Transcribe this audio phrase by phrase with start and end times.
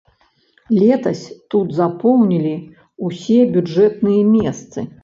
[0.77, 1.21] Летась
[1.55, 2.55] тут запоўнілі
[3.11, 4.79] ўсе бюджэтныя месцы.